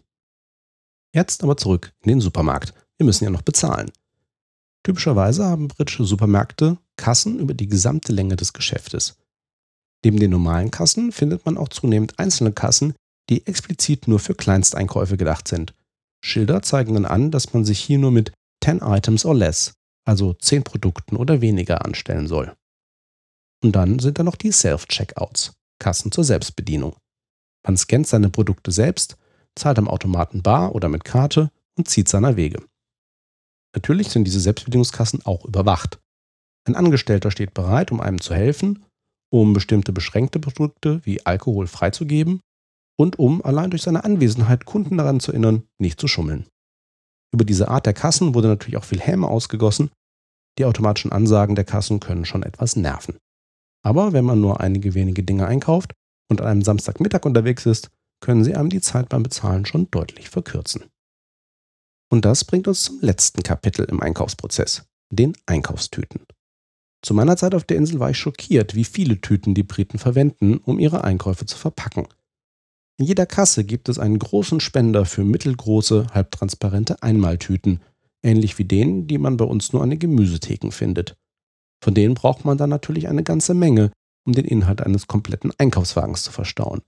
Jetzt 1.14 1.42
aber 1.44 1.56
zurück 1.56 1.92
in 2.02 2.08
den 2.08 2.20
Supermarkt. 2.20 2.74
Wir 2.96 3.06
müssen 3.06 3.24
ja 3.24 3.30
noch 3.30 3.42
bezahlen. 3.42 3.90
Typischerweise 4.84 5.44
haben 5.44 5.68
britische 5.68 6.04
Supermärkte 6.04 6.78
Kassen 6.96 7.38
über 7.38 7.54
die 7.54 7.66
gesamte 7.66 8.12
Länge 8.12 8.36
des 8.36 8.52
Geschäftes. 8.52 9.16
Neben 10.04 10.20
den 10.20 10.30
normalen 10.30 10.70
Kassen 10.70 11.12
findet 11.12 11.46
man 11.46 11.56
auch 11.56 11.68
zunehmend 11.68 12.18
einzelne 12.18 12.52
Kassen, 12.52 12.94
die 13.30 13.46
explizit 13.46 14.06
nur 14.06 14.18
für 14.18 14.34
Kleinsteinkäufe 14.34 15.16
gedacht 15.16 15.48
sind. 15.48 15.74
Schilder 16.22 16.62
zeigen 16.62 16.94
dann 16.94 17.06
an, 17.06 17.30
dass 17.30 17.54
man 17.54 17.64
sich 17.64 17.80
hier 17.80 17.98
nur 17.98 18.10
mit 18.10 18.32
10 18.62 18.78
Items 18.78 19.24
or 19.24 19.34
less, 19.34 19.72
also 20.06 20.34
10 20.34 20.62
Produkten 20.62 21.16
oder 21.16 21.40
weniger 21.40 21.84
anstellen 21.84 22.26
soll. 22.26 22.54
Und 23.62 23.72
dann 23.72 23.98
sind 23.98 24.18
da 24.18 24.22
noch 24.22 24.36
die 24.36 24.52
Self-Checkouts, 24.52 25.54
Kassen 25.78 26.12
zur 26.12 26.24
Selbstbedienung. 26.24 26.96
Man 27.66 27.76
scannt 27.76 28.06
seine 28.06 28.30
Produkte 28.30 28.70
selbst, 28.70 29.16
zahlt 29.56 29.78
am 29.78 29.88
Automaten 29.88 30.42
bar 30.42 30.74
oder 30.74 30.88
mit 30.88 31.04
Karte 31.04 31.50
und 31.76 31.88
zieht 31.88 32.08
seiner 32.08 32.36
Wege. 32.36 32.62
Natürlich 33.74 34.10
sind 34.10 34.24
diese 34.24 34.40
Selbstbedienungskassen 34.40 35.24
auch 35.26 35.44
überwacht. 35.44 35.98
Ein 36.66 36.76
Angestellter 36.76 37.30
steht 37.30 37.54
bereit, 37.54 37.90
um 37.92 38.00
einem 38.00 38.20
zu 38.20 38.34
helfen, 38.34 38.84
um 39.30 39.52
bestimmte 39.52 39.92
beschränkte 39.92 40.38
Produkte 40.38 41.00
wie 41.04 41.24
Alkohol 41.26 41.66
freizugeben 41.66 42.40
und 42.96 43.18
um 43.18 43.44
allein 43.44 43.70
durch 43.70 43.82
seine 43.82 44.04
Anwesenheit 44.04 44.64
Kunden 44.64 44.96
daran 44.96 45.20
zu 45.20 45.32
erinnern, 45.32 45.64
nicht 45.78 46.00
zu 46.00 46.06
schummeln. 46.06 46.46
Über 47.32 47.44
diese 47.44 47.68
Art 47.68 47.86
der 47.86 47.94
Kassen 47.94 48.34
wurde 48.34 48.48
natürlich 48.48 48.76
auch 48.76 48.84
viel 48.84 49.00
Häme 49.00 49.26
ausgegossen. 49.26 49.90
Die 50.58 50.64
automatischen 50.64 51.10
Ansagen 51.10 51.56
der 51.56 51.64
Kassen 51.64 51.98
können 51.98 52.24
schon 52.24 52.44
etwas 52.44 52.76
nerven. 52.76 53.16
Aber 53.84 54.12
wenn 54.12 54.24
man 54.24 54.40
nur 54.40 54.60
einige 54.60 54.94
wenige 54.94 55.22
Dinge 55.22 55.46
einkauft 55.46 55.92
und 56.28 56.40
an 56.40 56.48
einem 56.48 56.62
Samstagmittag 56.62 57.24
unterwegs 57.24 57.66
ist, 57.66 57.90
können 58.20 58.42
sie 58.42 58.54
einem 58.54 58.70
die 58.70 58.80
Zeit 58.80 59.10
beim 59.10 59.22
Bezahlen 59.22 59.66
schon 59.66 59.90
deutlich 59.90 60.30
verkürzen. 60.30 60.84
Und 62.10 62.24
das 62.24 62.44
bringt 62.44 62.66
uns 62.66 62.84
zum 62.84 63.00
letzten 63.00 63.42
Kapitel 63.42 63.84
im 63.84 64.00
Einkaufsprozess, 64.00 64.86
den 65.10 65.36
Einkaufstüten. 65.46 66.22
Zu 67.02 67.12
meiner 67.12 67.36
Zeit 67.36 67.54
auf 67.54 67.64
der 67.64 67.76
Insel 67.76 68.00
war 68.00 68.10
ich 68.10 68.18
schockiert, 68.18 68.74
wie 68.74 68.84
viele 68.84 69.20
Tüten 69.20 69.54
die 69.54 69.62
Briten 69.62 69.98
verwenden, 69.98 70.56
um 70.58 70.78
ihre 70.78 71.04
Einkäufe 71.04 71.44
zu 71.44 71.58
verpacken. 71.58 72.06
In 72.96 73.04
jeder 73.04 73.26
Kasse 73.26 73.64
gibt 73.64 73.88
es 73.88 73.98
einen 73.98 74.18
großen 74.18 74.60
Spender 74.60 75.04
für 75.04 75.24
mittelgroße, 75.24 76.06
halbtransparente 76.14 77.02
Einmaltüten, 77.02 77.80
ähnlich 78.22 78.56
wie 78.58 78.64
denen, 78.64 79.06
die 79.06 79.18
man 79.18 79.36
bei 79.36 79.44
uns 79.44 79.72
nur 79.72 79.82
an 79.82 79.90
den 79.90 79.98
Gemüsetheken 79.98 80.70
findet. 80.70 81.16
Von 81.84 81.92
denen 81.92 82.14
braucht 82.14 82.46
man 82.46 82.56
dann 82.56 82.70
natürlich 82.70 83.08
eine 83.08 83.22
ganze 83.22 83.52
Menge, 83.52 83.92
um 84.26 84.32
den 84.32 84.46
Inhalt 84.46 84.80
eines 84.80 85.06
kompletten 85.06 85.52
Einkaufswagens 85.58 86.22
zu 86.22 86.32
verstauen. 86.32 86.80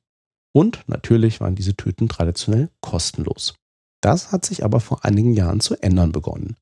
Und 0.54 0.84
natürlich 0.86 1.38
waren 1.38 1.54
diese 1.54 1.76
Tüten 1.76 2.08
traditionell 2.08 2.70
kostenlos. 2.80 3.56
Das 4.02 4.32
hat 4.32 4.46
sich 4.46 4.64
aber 4.64 4.80
vor 4.80 5.04
einigen 5.04 5.34
Jahren 5.34 5.60
zu 5.60 5.74
ändern 5.82 6.12
begonnen. 6.12 6.56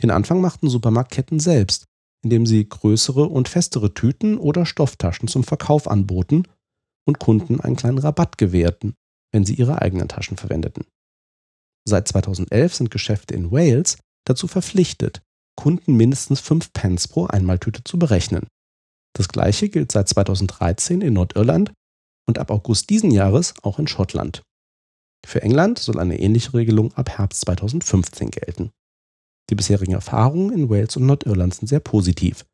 Den 0.00 0.12
Anfang 0.12 0.40
machten 0.40 0.68
Supermarktketten 0.68 1.40
selbst, 1.40 1.86
indem 2.22 2.46
sie 2.46 2.68
größere 2.68 3.24
und 3.24 3.48
festere 3.48 3.92
Tüten 3.92 4.38
oder 4.38 4.66
Stofftaschen 4.66 5.26
zum 5.26 5.42
Verkauf 5.42 5.88
anboten 5.88 6.46
und 7.08 7.18
Kunden 7.18 7.58
einen 7.58 7.74
kleinen 7.74 7.98
Rabatt 7.98 8.38
gewährten, 8.38 8.94
wenn 9.32 9.44
sie 9.44 9.54
ihre 9.54 9.82
eigenen 9.82 10.06
Taschen 10.06 10.36
verwendeten. 10.36 10.84
Seit 11.88 12.06
2011 12.06 12.72
sind 12.72 12.90
Geschäfte 12.92 13.34
in 13.34 13.50
Wales 13.50 13.98
dazu 14.24 14.46
verpflichtet, 14.46 15.22
Kunden 15.56 15.94
mindestens 15.94 16.40
5 16.40 16.72
Pence 16.72 17.08
pro 17.08 17.26
Einmaltüte 17.26 17.84
zu 17.84 17.98
berechnen. 17.98 18.46
Das 19.16 19.28
gleiche 19.28 19.68
gilt 19.68 19.92
seit 19.92 20.08
2013 20.08 21.00
in 21.00 21.14
Nordirland 21.14 21.72
und 22.26 22.38
ab 22.38 22.50
August 22.50 22.90
diesen 22.90 23.10
Jahres 23.10 23.54
auch 23.62 23.78
in 23.78 23.86
Schottland. 23.86 24.42
Für 25.26 25.42
England 25.42 25.78
soll 25.78 25.98
eine 25.98 26.18
ähnliche 26.18 26.54
Regelung 26.54 26.92
ab 26.94 27.10
Herbst 27.10 27.42
2015 27.42 28.30
gelten. 28.30 28.70
Die 29.50 29.54
bisherigen 29.54 29.92
Erfahrungen 29.92 30.52
in 30.52 30.70
Wales 30.70 30.96
und 30.96 31.06
Nordirland 31.06 31.54
sind 31.54 31.68
sehr 31.68 31.80
positiv. 31.80 32.44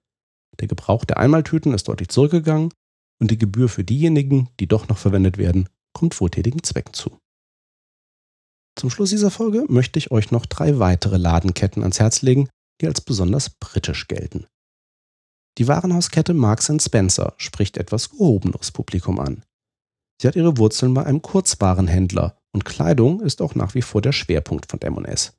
Der 0.61 0.69
Gebrauch 0.69 1.05
der 1.05 1.19
Einmaltüten 1.19 1.73
ist 1.73 1.89
deutlich 1.89 2.09
zurückgegangen 2.09 2.73
und 3.21 3.31
die 3.31 3.39
Gebühr 3.39 3.69
für 3.69 3.85
diejenigen, 3.85 4.49
die 4.61 4.67
doch 4.67 4.89
noch 4.89 4.99
verwendet 4.99 5.39
werden, 5.39 5.69
kommt 5.93 6.21
wohltätigen 6.21 6.63
Zwecken 6.63 6.95
zu. 6.95 7.19
Zum 8.77 8.91
Schluss 8.91 9.11
dieser 9.11 9.31
Folge 9.31 9.65
möchte 9.69 9.99
ich 9.99 10.11
euch 10.11 10.31
noch 10.31 10.47
drei 10.47 10.79
weitere 10.79 11.17
Ladenketten 11.17 11.83
ans 11.83 12.01
Herz 12.01 12.23
legen, 12.23 12.49
die 12.81 12.87
als 12.87 13.01
besonders 13.01 13.51
britisch 13.51 14.09
gelten. 14.09 14.47
Die 15.59 15.69
Warenhauskette 15.69 16.33
Marks 16.35 16.73
Spencer 16.81 17.35
spricht 17.37 17.77
etwas 17.77 18.11
gehobeneres 18.11 18.71
Publikum 18.71 19.19
an. 19.19 19.45
Sie 20.21 20.29
hat 20.29 20.37
ihre 20.37 20.59
Wurzeln 20.59 20.95
bei 20.95 21.05
einem 21.05 21.23
Kurzwarenhändler 21.23 22.37
und 22.53 22.65
Kleidung 22.65 23.21
ist 23.21 23.43
auch 23.43 23.55
nach 23.55 23.75
wie 23.75 23.83
vor 23.83 24.03
der 24.03 24.13
Schwerpunkt 24.13 24.71
von 24.71 24.81
M&S. 24.81 25.35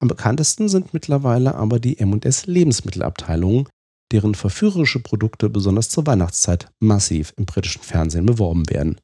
Am 0.00 0.08
bekanntesten 0.08 0.68
sind 0.68 0.92
mittlerweile 0.92 1.54
aber 1.54 1.80
die 1.80 1.98
M&S 1.98 2.46
Lebensmittelabteilungen, 2.46 3.68
deren 4.12 4.34
verführerische 4.34 5.00
Produkte 5.00 5.48
besonders 5.48 5.88
zur 5.88 6.06
Weihnachtszeit 6.06 6.70
massiv 6.80 7.32
im 7.36 7.46
britischen 7.46 7.82
Fernsehen 7.82 8.26
beworben 8.26 8.68
werden. 8.70 9.00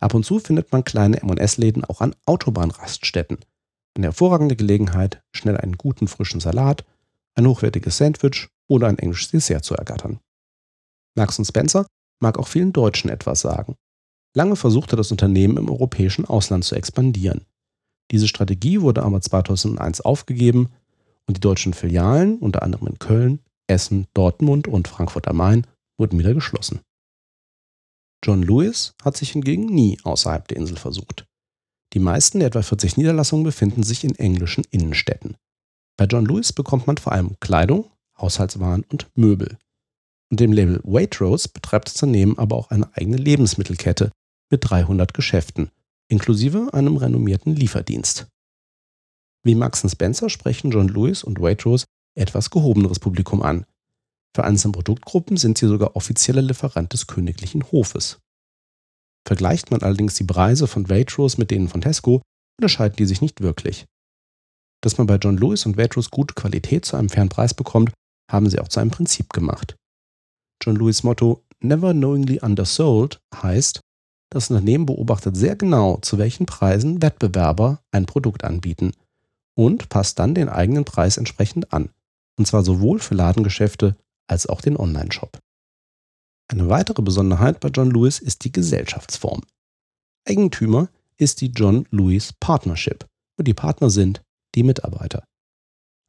Ab 0.00 0.14
und 0.14 0.24
zu 0.24 0.40
findet 0.40 0.72
man 0.72 0.84
kleine 0.84 1.22
M&S-Läden 1.22 1.84
auch 1.84 2.00
an 2.00 2.14
Autobahnraststätten. 2.26 3.38
Eine 3.96 4.06
hervorragende 4.08 4.56
Gelegenheit, 4.56 5.22
schnell 5.34 5.56
einen 5.56 5.76
guten 5.76 6.08
frischen 6.08 6.40
Salat, 6.40 6.84
ein 7.34 7.46
hochwertiges 7.46 7.98
Sandwich 7.98 8.48
oder 8.68 8.88
ein 8.88 8.98
englisches 8.98 9.30
Dessert 9.30 9.64
zu 9.64 9.74
ergattern. 9.74 10.20
Marks 11.14 11.40
Spencer 11.46 11.86
mag 12.20 12.38
auch 12.38 12.48
vielen 12.48 12.72
Deutschen 12.72 13.10
etwas 13.10 13.40
sagen. 13.40 13.76
Lange 14.34 14.56
versuchte 14.56 14.96
das 14.96 15.10
Unternehmen 15.10 15.58
im 15.58 15.68
europäischen 15.68 16.24
Ausland 16.24 16.64
zu 16.64 16.74
expandieren. 16.74 17.44
Diese 18.10 18.28
Strategie 18.28 18.80
wurde 18.80 19.02
aber 19.02 19.20
2001 19.20 20.00
aufgegeben 20.00 20.70
und 21.26 21.36
die 21.36 21.40
deutschen 21.40 21.74
Filialen, 21.74 22.38
unter 22.38 22.62
anderem 22.62 22.88
in 22.88 22.98
Köln, 22.98 23.40
Essen, 23.66 24.06
Dortmund 24.14 24.68
und 24.68 24.88
Frankfurt 24.88 25.28
am 25.28 25.36
Main, 25.36 25.66
wurden 25.98 26.18
wieder 26.18 26.34
geschlossen. 26.34 26.80
John 28.24 28.42
Lewis 28.42 28.94
hat 29.02 29.16
sich 29.16 29.32
hingegen 29.32 29.66
nie 29.66 29.98
außerhalb 30.02 30.46
der 30.48 30.56
Insel 30.56 30.76
versucht. 30.76 31.26
Die 31.92 31.98
meisten 31.98 32.38
der 32.38 32.48
etwa 32.48 32.62
40 32.62 32.96
Niederlassungen 32.96 33.44
befinden 33.44 33.82
sich 33.82 34.04
in 34.04 34.14
englischen 34.14 34.64
Innenstädten. 34.70 35.36
Bei 35.98 36.06
John 36.06 36.24
Lewis 36.24 36.52
bekommt 36.52 36.86
man 36.86 36.96
vor 36.96 37.12
allem 37.12 37.36
Kleidung, 37.40 37.90
Haushaltswaren 38.18 38.84
und 38.84 39.08
Möbel. 39.14 39.58
Unter 40.30 40.44
dem 40.44 40.52
Label 40.52 40.80
Waitrose 40.84 41.48
betreibt 41.50 41.88
das 41.88 42.02
Unternehmen 42.02 42.38
aber 42.38 42.56
auch 42.56 42.70
eine 42.70 42.88
eigene 42.96 43.18
Lebensmittelkette 43.18 44.10
mit 44.50 44.68
300 44.68 45.12
Geschäften, 45.12 45.70
inklusive 46.08 46.70
einem 46.72 46.96
renommierten 46.96 47.54
Lieferdienst. 47.54 48.28
Wie 49.44 49.54
Max 49.54 49.84
Spencer 49.90 50.30
sprechen 50.30 50.70
John 50.70 50.88
Lewis 50.88 51.22
und 51.22 51.40
Waitrose 51.40 51.84
etwas 52.14 52.48
gehobeneres 52.48 53.00
Publikum 53.00 53.42
an. 53.42 53.66
Für 54.34 54.44
einzelne 54.44 54.72
Produktgruppen 54.72 55.36
sind 55.36 55.58
sie 55.58 55.66
sogar 55.66 55.94
offizieller 55.96 56.40
Lieferant 56.40 56.92
des 56.92 57.06
königlichen 57.06 57.70
Hofes. 57.70 58.21
Vergleicht 59.26 59.70
man 59.70 59.82
allerdings 59.82 60.14
die 60.14 60.24
Preise 60.24 60.66
von 60.66 60.88
Waitrose 60.88 61.38
mit 61.38 61.50
denen 61.50 61.68
von 61.68 61.80
Tesco, 61.80 62.22
unterscheiden 62.58 62.96
die 62.96 63.06
sich 63.06 63.20
nicht 63.20 63.40
wirklich. 63.40 63.86
Dass 64.82 64.98
man 64.98 65.06
bei 65.06 65.16
John 65.16 65.36
Lewis 65.36 65.64
und 65.64 65.76
Waitrose 65.76 66.10
gute 66.10 66.34
Qualität 66.34 66.84
zu 66.84 66.96
einem 66.96 67.08
fairen 67.08 67.28
Preis 67.28 67.54
bekommt, 67.54 67.92
haben 68.30 68.50
sie 68.50 68.58
auch 68.58 68.68
zu 68.68 68.80
einem 68.80 68.90
Prinzip 68.90 69.32
gemacht. 69.32 69.76
John 70.62 70.76
Lewis 70.76 71.02
Motto 71.02 71.44
Never 71.60 71.92
knowingly 71.92 72.40
undersold 72.40 73.20
heißt, 73.34 73.80
das 74.30 74.50
Unternehmen 74.50 74.86
beobachtet 74.86 75.36
sehr 75.36 75.54
genau, 75.54 75.98
zu 75.98 76.18
welchen 76.18 76.46
Preisen 76.46 77.02
Wettbewerber 77.02 77.80
ein 77.92 78.06
Produkt 78.06 78.44
anbieten 78.44 78.92
und 79.54 79.88
passt 79.88 80.18
dann 80.18 80.34
den 80.34 80.48
eigenen 80.48 80.84
Preis 80.84 81.18
entsprechend 81.18 81.72
an. 81.72 81.90
Und 82.38 82.46
zwar 82.46 82.64
sowohl 82.64 82.98
für 82.98 83.14
Ladengeschäfte 83.14 83.96
als 84.26 84.46
auch 84.46 84.60
den 84.60 84.76
Online-Shop. 84.76 85.38
Eine 86.52 86.68
weitere 86.68 87.00
Besonderheit 87.00 87.60
bei 87.60 87.68
John 87.68 87.90
Lewis 87.90 88.18
ist 88.18 88.44
die 88.44 88.52
Gesellschaftsform. 88.52 89.40
Eigentümer 90.28 90.90
ist 91.16 91.40
die 91.40 91.46
John 91.46 91.88
Lewis 91.90 92.34
Partnership 92.34 93.06
und 93.38 93.48
die 93.48 93.54
Partner 93.54 93.88
sind 93.88 94.20
die 94.54 94.62
Mitarbeiter. 94.62 95.24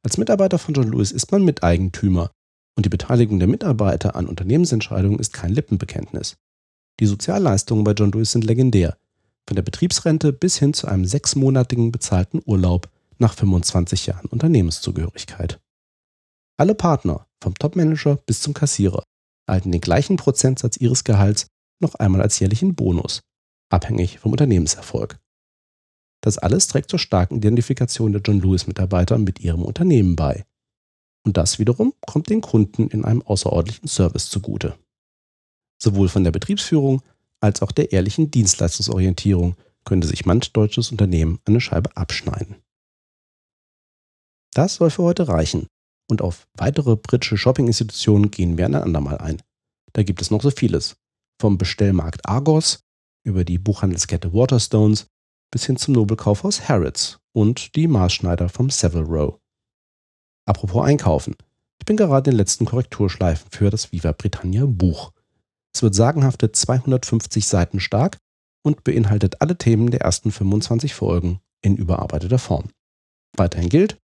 Als 0.02 0.18
Mitarbeiter 0.18 0.58
von 0.58 0.74
John 0.74 0.92
Lewis 0.92 1.12
ist 1.12 1.32
man 1.32 1.46
Miteigentümer 1.46 2.30
Und 2.76 2.84
die 2.84 2.90
Beteiligung 2.90 3.38
der 3.38 3.48
Mitarbeiter 3.48 4.16
an 4.16 4.26
Unternehmensentscheidungen 4.26 5.18
ist 5.18 5.32
kein 5.32 5.50
Lippenbekenntnis. 5.50 6.36
Die 7.00 7.06
Sozialleistungen 7.06 7.82
bei 7.82 7.92
John 7.92 8.12
Lewis 8.12 8.32
sind 8.32 8.44
legendär. 8.44 8.98
Von 9.48 9.54
der 9.56 9.62
Betriebsrente 9.62 10.34
bis 10.34 10.58
hin 10.58 10.74
zu 10.74 10.88
einem 10.88 11.06
sechsmonatigen 11.06 11.90
bezahlten 11.90 12.42
Urlaub 12.44 12.90
nach 13.16 13.32
25 13.32 14.06
Jahren 14.06 14.26
Unternehmenszugehörigkeit. 14.26 15.58
Alle 16.58 16.74
Partner, 16.74 17.26
vom 17.40 17.54
Topmanager 17.54 18.16
bis 18.26 18.42
zum 18.42 18.52
Kassierer, 18.52 19.04
erhalten 19.46 19.72
den 19.72 19.80
gleichen 19.80 20.16
Prozentsatz 20.16 20.76
ihres 20.76 21.04
Gehalts 21.04 21.46
noch 21.80 21.94
einmal 21.96 22.22
als 22.22 22.38
jährlichen 22.38 22.74
Bonus, 22.74 23.20
abhängig 23.70 24.18
vom 24.18 24.32
Unternehmenserfolg. 24.32 25.18
Das 26.22 26.38
alles 26.38 26.68
trägt 26.68 26.90
zur 26.90 26.98
starken 26.98 27.36
Identifikation 27.36 28.12
der 28.12 28.22
John 28.22 28.40
Lewis-Mitarbeiter 28.40 29.18
mit 29.18 29.40
ihrem 29.40 29.62
Unternehmen 29.62 30.16
bei. 30.16 30.44
Und 31.26 31.36
das 31.36 31.58
wiederum 31.58 31.92
kommt 32.06 32.30
den 32.30 32.40
Kunden 32.40 32.88
in 32.88 33.04
einem 33.04 33.22
außerordentlichen 33.22 33.88
Service 33.88 34.30
zugute. 34.30 34.78
Sowohl 35.82 36.08
von 36.08 36.24
der 36.24 36.30
Betriebsführung 36.30 37.02
als 37.40 37.60
auch 37.60 37.72
der 37.72 37.92
ehrlichen 37.92 38.30
Dienstleistungsorientierung 38.30 39.56
könnte 39.84 40.06
sich 40.06 40.24
manch 40.24 40.52
deutsches 40.52 40.90
Unternehmen 40.90 41.40
eine 41.44 41.60
Scheibe 41.60 41.94
abschneiden. 41.94 42.56
Das 44.54 44.76
soll 44.76 44.90
für 44.90 45.02
heute 45.02 45.28
reichen. 45.28 45.66
Und 46.08 46.22
auf 46.22 46.46
weitere 46.54 46.96
britische 46.96 47.36
Shopping-Institutionen 47.36 48.30
gehen 48.30 48.58
wir 48.58 48.66
ein 48.66 48.74
andermal 48.74 49.18
ein. 49.18 49.40
Da 49.92 50.02
gibt 50.02 50.20
es 50.20 50.30
noch 50.30 50.42
so 50.42 50.50
vieles. 50.50 50.96
Vom 51.40 51.58
Bestellmarkt 51.58 52.26
Argos 52.26 52.80
über 53.24 53.44
die 53.44 53.58
Buchhandelskette 53.58 54.32
Waterstones 54.32 55.06
bis 55.50 55.66
hin 55.66 55.76
zum 55.76 55.94
Nobelkaufhaus 55.94 56.68
Harrods 56.68 57.18
und 57.32 57.74
die 57.74 57.86
Maßschneider 57.86 58.48
vom 58.48 58.70
Savile 58.70 59.04
Row. 59.04 59.38
Apropos 60.46 60.84
Einkaufen. 60.84 61.36
Ich 61.80 61.86
bin 61.86 61.96
gerade 61.96 62.30
in 62.30 62.34
den 62.34 62.38
letzten 62.38 62.66
Korrekturschleifen 62.66 63.50
für 63.50 63.70
das 63.70 63.92
Viva 63.92 64.12
Britannia 64.12 64.66
Buch. 64.66 65.12
Es 65.74 65.82
wird 65.82 65.94
sagenhafte 65.94 66.52
250 66.52 67.46
Seiten 67.46 67.80
stark 67.80 68.18
und 68.62 68.84
beinhaltet 68.84 69.40
alle 69.40 69.56
Themen 69.56 69.90
der 69.90 70.02
ersten 70.02 70.30
25 70.30 70.94
Folgen 70.94 71.40
in 71.62 71.76
überarbeiteter 71.76 72.38
Form. 72.38 72.70
Weiterhin 73.36 73.68
gilt, 73.68 73.98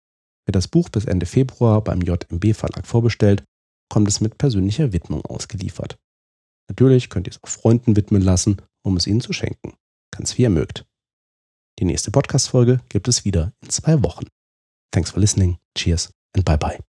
wer 0.49 0.51
das 0.51 0.67
Buch 0.67 0.89
bis 0.89 1.05
Ende 1.05 1.27
Februar 1.27 1.83
beim 1.83 2.01
JMB 2.01 2.55
Verlag 2.55 2.87
vorbestellt, 2.87 3.43
kommt 3.87 4.07
es 4.07 4.19
mit 4.19 4.39
persönlicher 4.39 4.93
Widmung 4.93 5.23
ausgeliefert. 5.23 5.99
Natürlich 6.67 7.09
könnt 7.09 7.27
ihr 7.27 7.31
es 7.31 7.43
auch 7.43 7.49
Freunden 7.49 7.95
widmen 7.95 8.23
lassen, 8.23 8.57
um 8.83 8.97
es 8.97 9.05
ihnen 9.05 9.21
zu 9.21 9.31
schenken. 9.31 9.73
Ganz 10.11 10.37
wie 10.37 10.43
ihr 10.43 10.49
mögt. 10.49 10.87
Die 11.77 11.85
nächste 11.85 12.09
Podcast-Folge 12.09 12.81
gibt 12.89 13.07
es 13.07 13.25
wieder 13.25 13.53
in 13.61 13.69
zwei 13.69 14.01
Wochen. 14.01 14.25
Thanks 14.91 15.11
for 15.11 15.19
listening. 15.19 15.59
Cheers 15.77 16.09
and 16.35 16.45
bye 16.45 16.57
bye. 16.57 16.88